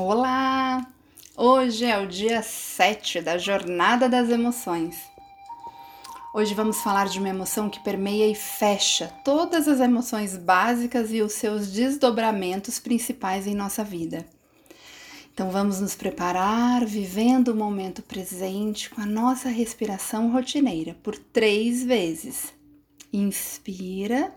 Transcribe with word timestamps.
Olá! 0.00 0.86
Hoje 1.36 1.84
é 1.84 1.98
o 1.98 2.06
dia 2.06 2.40
7 2.40 3.20
da 3.20 3.36
Jornada 3.36 4.08
das 4.08 4.30
Emoções. 4.30 4.96
Hoje 6.32 6.54
vamos 6.54 6.80
falar 6.80 7.08
de 7.08 7.18
uma 7.18 7.28
emoção 7.28 7.68
que 7.68 7.82
permeia 7.82 8.28
e 8.28 8.34
fecha 8.36 9.12
todas 9.24 9.66
as 9.66 9.80
emoções 9.80 10.36
básicas 10.36 11.12
e 11.12 11.20
os 11.20 11.32
seus 11.32 11.72
desdobramentos 11.72 12.78
principais 12.78 13.48
em 13.48 13.56
nossa 13.56 13.82
vida. 13.82 14.24
Então 15.34 15.50
vamos 15.50 15.80
nos 15.80 15.96
preparar 15.96 16.86
vivendo 16.86 17.48
o 17.48 17.56
momento 17.56 18.00
presente 18.00 18.88
com 18.88 19.00
a 19.00 19.06
nossa 19.06 19.48
respiração 19.48 20.30
rotineira 20.30 20.96
por 21.02 21.18
três 21.18 21.82
vezes. 21.82 22.54
Inspira, 23.12 24.32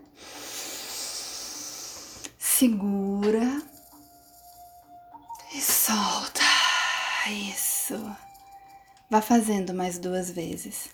segura 2.36 3.62
solta. 5.92 6.42
Isso. 7.50 8.16
Vá 9.10 9.20
fazendo 9.20 9.74
mais 9.74 9.98
duas 9.98 10.30
vezes. 10.30 10.88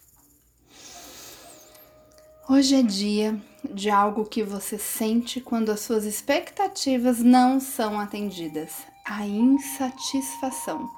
Hoje 2.48 2.74
é 2.74 2.82
dia 2.82 3.40
de 3.62 3.90
algo 3.90 4.24
que 4.24 4.42
você 4.42 4.78
sente 4.78 5.40
quando 5.40 5.70
as 5.70 5.80
suas 5.80 6.04
expectativas 6.04 7.20
não 7.20 7.60
são 7.60 8.00
atendidas 8.00 8.72
a 9.04 9.26
insatisfação. 9.26 10.90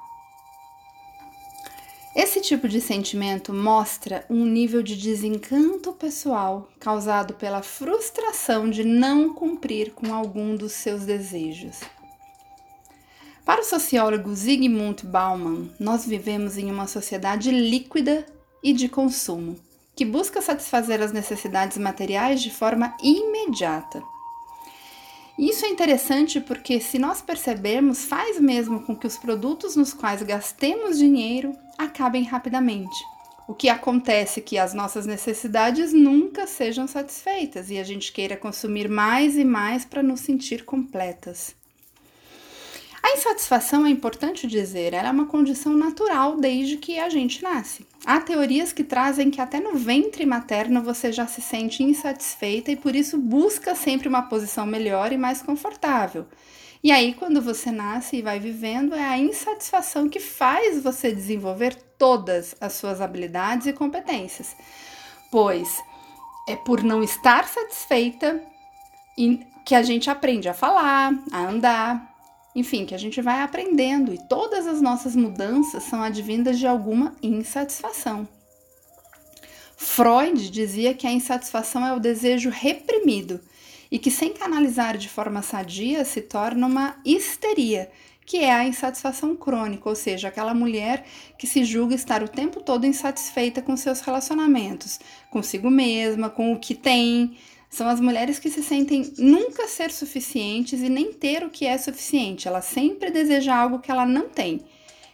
Esse 2.15 2.41
tipo 2.41 2.67
de 2.67 2.81
sentimento 2.81 3.53
mostra 3.53 4.25
um 4.29 4.45
nível 4.45 4.81
de 4.81 4.97
desencanto 4.97 5.93
pessoal 5.93 6.67
causado 6.79 7.35
pela 7.35 7.61
frustração 7.61 8.69
de 8.69 8.83
não 8.83 9.33
cumprir 9.33 9.93
com 9.93 10.13
algum 10.13 10.55
dos 10.55 10.73
seus 10.73 11.05
desejos. 11.05 11.79
Para 13.45 13.61
o 13.61 13.65
sociólogo 13.65 14.33
Zygmunt 14.35 15.03
Bauman, 15.03 15.69
nós 15.79 16.05
vivemos 16.05 16.57
em 16.57 16.71
uma 16.71 16.85
sociedade 16.85 17.49
líquida 17.49 18.25
e 18.63 18.71
de 18.71 18.87
consumo, 18.87 19.59
que 19.95 20.05
busca 20.05 20.41
satisfazer 20.41 21.01
as 21.01 21.11
necessidades 21.11 21.77
materiais 21.77 22.41
de 22.41 22.51
forma 22.51 22.95
imediata. 23.01 24.03
Isso 25.39 25.65
é 25.65 25.69
interessante 25.69 26.39
porque, 26.39 26.79
se 26.79 26.99
nós 26.99 27.19
percebermos, 27.19 28.05
faz 28.05 28.39
mesmo 28.39 28.81
com 28.81 28.95
que 28.95 29.07
os 29.07 29.17
produtos 29.17 29.75
nos 29.75 29.91
quais 29.91 30.21
gastemos 30.21 30.99
dinheiro 30.99 31.55
acabem 31.79 32.23
rapidamente. 32.23 32.95
O 33.47 33.55
que 33.55 33.69
acontece 33.69 34.39
é 34.39 34.43
que 34.43 34.59
as 34.59 34.73
nossas 34.73 35.07
necessidades 35.07 35.91
nunca 35.91 36.45
sejam 36.45 36.87
satisfeitas 36.87 37.71
e 37.71 37.79
a 37.79 37.83
gente 37.83 38.13
queira 38.13 38.37
consumir 38.37 38.87
mais 38.87 39.35
e 39.35 39.43
mais 39.43 39.83
para 39.83 40.03
nos 40.03 40.19
sentir 40.19 40.63
completas. 40.63 41.59
A 43.21 43.23
insatisfação, 43.23 43.85
é 43.85 43.89
importante 43.91 44.47
dizer, 44.47 44.95
ela 44.95 45.09
é 45.09 45.11
uma 45.11 45.27
condição 45.27 45.77
natural 45.77 46.37
desde 46.37 46.77
que 46.77 46.97
a 46.97 47.07
gente 47.07 47.43
nasce. 47.43 47.85
Há 48.03 48.19
teorias 48.19 48.73
que 48.73 48.83
trazem 48.83 49.29
que 49.29 49.39
até 49.39 49.59
no 49.59 49.75
ventre 49.75 50.25
materno 50.25 50.81
você 50.81 51.11
já 51.11 51.27
se 51.27 51.39
sente 51.39 51.83
insatisfeita 51.83 52.71
e 52.71 52.75
por 52.75 52.95
isso 52.95 53.19
busca 53.19 53.75
sempre 53.75 54.07
uma 54.07 54.23
posição 54.23 54.65
melhor 54.65 55.13
e 55.13 55.17
mais 55.17 55.39
confortável. 55.39 56.25
E 56.83 56.91
aí, 56.91 57.13
quando 57.13 57.39
você 57.43 57.69
nasce 57.71 58.15
e 58.15 58.21
vai 58.23 58.39
vivendo, 58.39 58.95
é 58.95 59.07
a 59.07 59.19
insatisfação 59.19 60.09
que 60.09 60.19
faz 60.19 60.81
você 60.81 61.11
desenvolver 61.11 61.75
todas 61.99 62.55
as 62.59 62.73
suas 62.73 63.01
habilidades 63.01 63.67
e 63.67 63.73
competências. 63.73 64.55
Pois 65.31 65.79
é 66.49 66.55
por 66.55 66.81
não 66.81 67.03
estar 67.03 67.47
satisfeita 67.47 68.41
que 69.63 69.75
a 69.75 69.83
gente 69.83 70.09
aprende 70.09 70.49
a 70.49 70.55
falar, 70.55 71.13
a 71.31 71.39
andar, 71.47 72.10
enfim, 72.55 72.85
que 72.85 72.95
a 72.95 72.97
gente 72.97 73.21
vai 73.21 73.41
aprendendo 73.41 74.13
e 74.13 74.17
todas 74.27 74.67
as 74.67 74.81
nossas 74.81 75.15
mudanças 75.15 75.83
são 75.83 76.01
advindas 76.01 76.59
de 76.59 76.67
alguma 76.67 77.15
insatisfação. 77.21 78.27
Freud 79.77 80.49
dizia 80.51 80.93
que 80.93 81.07
a 81.07 81.11
insatisfação 81.11 81.85
é 81.85 81.93
o 81.93 81.99
desejo 81.99 82.49
reprimido 82.49 83.39
e 83.89 83.97
que, 83.97 84.11
sem 84.11 84.31
canalizar 84.31 84.97
de 84.97 85.09
forma 85.09 85.41
sadia, 85.41 86.05
se 86.05 86.21
torna 86.21 86.67
uma 86.67 86.95
histeria, 87.03 87.91
que 88.25 88.37
é 88.37 88.53
a 88.53 88.65
insatisfação 88.65 89.35
crônica, 89.35 89.89
ou 89.89 89.95
seja, 89.95 90.27
aquela 90.27 90.53
mulher 90.53 91.05
que 91.37 91.47
se 91.47 91.65
julga 91.65 91.95
estar 91.95 92.23
o 92.23 92.27
tempo 92.27 92.61
todo 92.61 92.85
insatisfeita 92.85 93.61
com 93.61 93.75
seus 93.75 93.99
relacionamentos, 94.01 94.99
consigo 95.29 95.69
mesma, 95.69 96.29
com 96.29 96.53
o 96.53 96.59
que 96.59 96.75
tem, 96.75 97.35
são 97.71 97.87
as 97.87 98.01
mulheres 98.01 98.37
que 98.37 98.49
se 98.49 98.61
sentem 98.61 99.13
nunca 99.17 99.65
ser 99.65 99.91
suficientes 99.91 100.81
e 100.81 100.89
nem 100.89 101.13
ter 101.13 101.41
o 101.45 101.49
que 101.49 101.65
é 101.65 101.77
suficiente. 101.77 102.45
Ela 102.45 102.61
sempre 102.61 103.09
deseja 103.09 103.55
algo 103.55 103.79
que 103.79 103.89
ela 103.89 104.05
não 104.05 104.27
tem. 104.27 104.61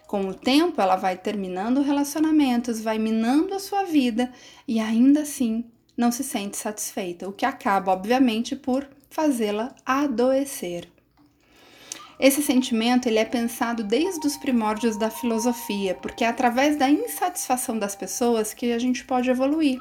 Com 0.07 0.27
o 0.27 0.33
tempo, 0.33 0.81
ela 0.81 0.95
vai 0.95 1.15
terminando 1.15 1.81
relacionamentos, 1.81 2.81
vai 2.81 2.97
minando 2.97 3.53
a 3.53 3.59
sua 3.59 3.83
vida 3.83 4.33
e 4.67 4.79
ainda 4.79 5.21
assim 5.21 5.65
não 5.95 6.11
se 6.11 6.23
sente 6.23 6.57
satisfeita, 6.57 7.29
o 7.29 7.33
que 7.33 7.45
acaba, 7.45 7.91
obviamente, 7.91 8.55
por 8.55 8.87
fazê-la 9.09 9.75
adoecer. 9.85 10.87
Esse 12.19 12.41
sentimento 12.41 13.07
ele 13.07 13.19
é 13.19 13.25
pensado 13.25 13.83
desde 13.83 14.25
os 14.25 14.35
primórdios 14.35 14.97
da 14.97 15.11
filosofia, 15.11 15.93
porque 15.93 16.23
é 16.23 16.27
através 16.27 16.75
da 16.75 16.89
insatisfação 16.89 17.77
das 17.77 17.95
pessoas 17.95 18.51
que 18.51 18.71
a 18.71 18.79
gente 18.79 19.05
pode 19.05 19.29
evoluir. 19.29 19.77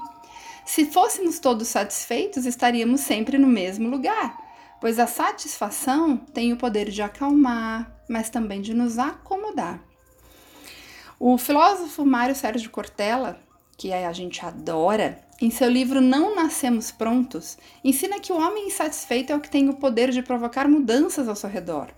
Se 0.67 0.85
fôssemos 0.85 1.39
todos 1.39 1.69
satisfeitos, 1.69 2.45
estaríamos 2.45 3.01
sempre 3.01 3.39
no 3.39 3.47
mesmo 3.47 3.89
lugar, 3.89 4.37
pois 4.81 4.99
a 4.99 5.07
satisfação 5.07 6.17
tem 6.17 6.53
o 6.53 6.57
poder 6.57 6.91
de 6.91 7.01
acalmar, 7.01 8.03
mas 8.11 8.29
também 8.31 8.61
de 8.61 8.75
nos 8.75 8.99
acomodar. 8.99 9.81
O 11.21 11.39
filósofo 11.39 12.05
Mário 12.05 12.35
Sérgio 12.35 12.69
Cortella, 12.69 13.41
que 13.79 13.93
a 13.93 14.13
gente 14.13 14.45
adora, 14.45 15.25
em 15.41 15.51
seu 15.51 15.71
livro 15.71 16.01
Não 16.01 16.35
Nascemos 16.35 16.91
Prontos, 16.91 17.57
ensina 17.85 18.19
que 18.19 18.33
o 18.33 18.37
homem 18.37 18.67
insatisfeito 18.67 19.33
é 19.33 19.37
o 19.37 19.41
que 19.41 19.51
tem 19.51 19.69
o 19.69 19.77
poder 19.77 20.11
de 20.11 20.21
provocar 20.21 20.69
mudanças 20.69 21.29
ao 21.29 21.37
seu 21.37 21.49
redor. 21.49 21.89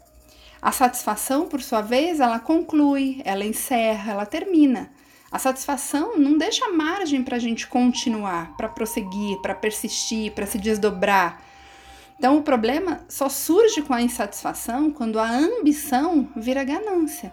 A 0.61 0.73
satisfação, 0.73 1.49
por 1.49 1.63
sua 1.63 1.81
vez, 1.81 2.21
ela 2.21 2.39
conclui, 2.39 3.23
ela 3.25 3.47
encerra, 3.47 4.13
ela 4.13 4.27
termina. 4.27 4.91
A 5.31 5.39
satisfação 5.39 6.19
não 6.19 6.39
deixa 6.39 6.69
margem 6.71 7.23
para 7.23 7.37
a 7.37 7.39
gente 7.39 7.67
continuar, 7.67 8.57
para 8.57 8.69
prosseguir, 8.69 9.41
para 9.43 9.55
persistir, 9.55 10.33
para 10.33 10.47
se 10.47 10.59
desdobrar. 10.59 11.43
Então, 12.19 12.39
o 12.39 12.43
problema 12.43 13.05
só 13.09 13.29
surge 13.29 13.83
com 13.83 13.93
a 13.93 14.03
insatisfação 14.03 14.91
quando 14.91 15.19
a 15.19 15.31
ambição 15.31 16.29
vira 16.35 16.65
ganância 16.65 17.33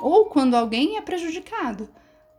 ou 0.00 0.26
quando 0.26 0.54
alguém 0.54 0.96
é 0.96 1.00
prejudicado. 1.00 1.88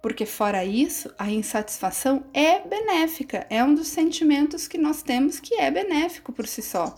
Porque, 0.01 0.25
fora 0.25 0.65
isso, 0.65 1.13
a 1.17 1.31
insatisfação 1.31 2.23
é 2.33 2.59
benéfica, 2.59 3.47
é 3.49 3.63
um 3.63 3.73
dos 3.73 3.87
sentimentos 3.87 4.67
que 4.67 4.77
nós 4.77 5.01
temos 5.01 5.39
que 5.39 5.55
é 5.55 5.71
benéfico 5.71 6.33
por 6.33 6.45
si 6.45 6.61
só. 6.61 6.93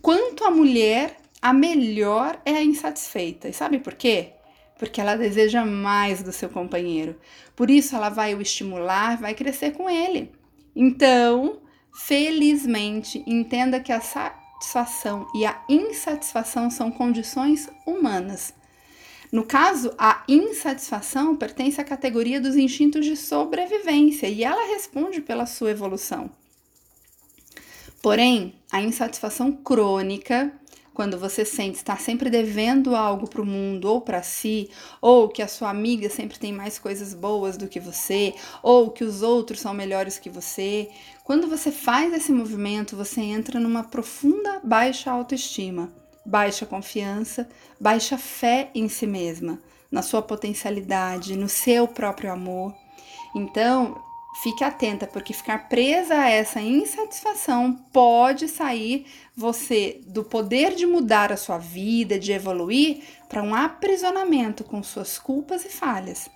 Quanto 0.00 0.44
a 0.44 0.50
mulher, 0.50 1.16
a 1.42 1.52
melhor 1.52 2.40
é 2.44 2.52
a 2.52 2.62
insatisfeita. 2.62 3.48
E 3.48 3.52
sabe 3.52 3.78
por 3.80 3.94
quê? 3.94 4.34
Porque 4.80 4.98
ela 4.98 5.14
deseja 5.14 5.62
mais 5.62 6.22
do 6.22 6.32
seu 6.32 6.48
companheiro. 6.48 7.14
Por 7.54 7.68
isso, 7.70 7.94
ela 7.94 8.08
vai 8.08 8.34
o 8.34 8.40
estimular, 8.40 9.18
vai 9.18 9.34
crescer 9.34 9.72
com 9.72 9.90
ele. 9.90 10.32
Então, 10.74 11.60
felizmente, 11.92 13.22
entenda 13.26 13.78
que 13.78 13.92
a 13.92 14.00
satisfação 14.00 15.28
e 15.34 15.44
a 15.44 15.62
insatisfação 15.68 16.70
são 16.70 16.90
condições 16.90 17.68
humanas. 17.86 18.54
No 19.30 19.44
caso, 19.44 19.92
a 19.98 20.24
insatisfação 20.26 21.36
pertence 21.36 21.78
à 21.78 21.84
categoria 21.84 22.40
dos 22.40 22.56
instintos 22.56 23.04
de 23.04 23.18
sobrevivência 23.18 24.28
e 24.28 24.42
ela 24.42 24.66
responde 24.72 25.20
pela 25.20 25.44
sua 25.44 25.72
evolução. 25.72 26.30
Porém, 28.00 28.54
a 28.72 28.80
insatisfação 28.80 29.52
crônica 29.52 30.50
quando 31.00 31.18
você 31.18 31.46
sente 31.46 31.78
estar 31.78 31.98
sempre 31.98 32.28
devendo 32.28 32.94
algo 32.94 33.26
para 33.26 33.40
o 33.40 33.46
mundo 33.46 33.86
ou 33.86 34.02
para 34.02 34.22
si, 34.22 34.68
ou 35.00 35.30
que 35.30 35.40
a 35.40 35.48
sua 35.48 35.70
amiga 35.70 36.10
sempre 36.10 36.38
tem 36.38 36.52
mais 36.52 36.78
coisas 36.78 37.14
boas 37.14 37.56
do 37.56 37.68
que 37.68 37.80
você, 37.80 38.34
ou 38.62 38.90
que 38.90 39.02
os 39.02 39.22
outros 39.22 39.60
são 39.60 39.72
melhores 39.72 40.18
que 40.18 40.28
você. 40.28 40.90
Quando 41.24 41.48
você 41.48 41.72
faz 41.72 42.12
esse 42.12 42.30
movimento, 42.30 42.96
você 42.96 43.22
entra 43.22 43.58
numa 43.58 43.82
profunda 43.82 44.60
baixa 44.62 45.10
autoestima, 45.10 45.90
baixa 46.22 46.66
confiança, 46.66 47.48
baixa 47.80 48.18
fé 48.18 48.70
em 48.74 48.86
si 48.86 49.06
mesma, 49.06 49.58
na 49.90 50.02
sua 50.02 50.20
potencialidade, 50.20 51.34
no 51.34 51.48
seu 51.48 51.88
próprio 51.88 52.30
amor. 52.30 52.74
Então, 53.34 54.02
Fique 54.32 54.64
atenta, 54.64 55.06
porque 55.06 55.34
ficar 55.34 55.68
presa 55.68 56.14
a 56.14 56.30
essa 56.30 56.60
insatisfação 56.60 57.74
pode 57.92 58.48
sair 58.48 59.06
você 59.36 60.00
do 60.06 60.24
poder 60.24 60.74
de 60.74 60.86
mudar 60.86 61.32
a 61.32 61.36
sua 61.36 61.58
vida, 61.58 62.18
de 62.18 62.32
evoluir, 62.32 63.02
para 63.28 63.42
um 63.42 63.54
aprisionamento 63.54 64.64
com 64.64 64.82
suas 64.82 65.18
culpas 65.18 65.64
e 65.64 65.68
falhas. 65.68 66.30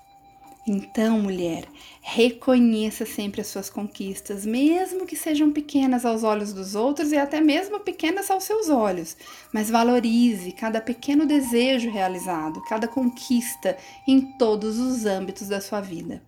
Então, 0.67 1.21
mulher, 1.21 1.67
reconheça 2.01 3.05
sempre 3.05 3.43
as 3.43 3.49
suas 3.49 3.69
conquistas, 3.69 4.47
mesmo 4.47 5.07
que 5.07 5.15
sejam 5.15 5.53
pequenas 5.53 6.07
aos 6.07 6.25
olhos 6.25 6.55
dos 6.55 6.75
outros 6.75 7.13
e 7.13 7.19
até 7.19 7.39
mesmo 7.39 7.81
pequenas 7.81 8.31
aos 8.31 8.45
seus 8.45 8.71
olhos, 8.71 9.15
mas 9.53 9.69
valorize 9.69 10.53
cada 10.53 10.81
pequeno 10.81 11.27
desejo 11.27 11.91
realizado, 11.91 12.63
cada 12.65 12.89
conquista 12.89 13.77
em 14.09 14.21
todos 14.39 14.79
os 14.79 15.05
âmbitos 15.05 15.49
da 15.49 15.61
sua 15.61 15.83
vida. 15.83 16.23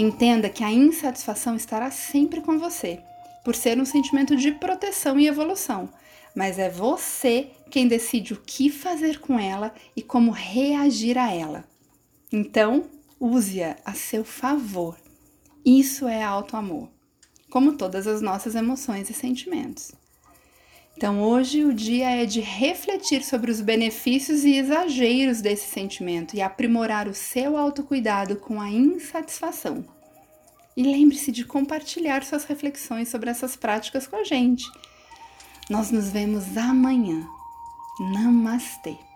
Entenda 0.00 0.48
que 0.48 0.64
a 0.64 0.72
insatisfação 0.72 1.54
estará 1.54 1.90
sempre 1.90 2.40
com 2.40 2.58
você, 2.58 3.00
por 3.44 3.54
ser 3.54 3.78
um 3.78 3.84
sentimento 3.84 4.34
de 4.34 4.50
proteção 4.50 5.20
e 5.20 5.26
evolução, 5.26 5.90
mas 6.34 6.58
é 6.58 6.70
você 6.70 7.50
quem 7.70 7.86
decide 7.86 8.32
o 8.32 8.40
que 8.40 8.70
fazer 8.70 9.20
com 9.20 9.38
ela 9.38 9.74
e 9.94 10.00
como 10.00 10.30
reagir 10.30 11.18
a 11.18 11.30
ela. 11.30 11.64
Então, 12.32 12.86
use-a 13.20 13.76
a 13.84 13.92
seu 13.92 14.24
favor. 14.24 14.96
Isso 15.62 16.08
é 16.08 16.22
auto-amor, 16.22 16.88
como 17.50 17.76
todas 17.76 18.06
as 18.06 18.22
nossas 18.22 18.54
emoções 18.54 19.10
e 19.10 19.12
sentimentos. 19.12 19.92
Então, 21.00 21.22
hoje 21.22 21.64
o 21.64 21.72
dia 21.72 22.10
é 22.10 22.26
de 22.26 22.40
refletir 22.40 23.24
sobre 23.24 23.50
os 23.50 23.62
benefícios 23.62 24.44
e 24.44 24.56
exageros 24.56 25.40
desse 25.40 25.66
sentimento 25.66 26.36
e 26.36 26.42
aprimorar 26.42 27.08
o 27.08 27.14
seu 27.14 27.56
autocuidado 27.56 28.36
com 28.36 28.60
a 28.60 28.68
insatisfação. 28.68 29.82
E 30.76 30.82
lembre-se 30.82 31.32
de 31.32 31.42
compartilhar 31.42 32.22
suas 32.22 32.44
reflexões 32.44 33.08
sobre 33.08 33.30
essas 33.30 33.56
práticas 33.56 34.06
com 34.06 34.16
a 34.16 34.24
gente. 34.24 34.70
Nós 35.70 35.90
nos 35.90 36.10
vemos 36.10 36.54
amanhã. 36.54 37.26
Namastê! 38.12 39.09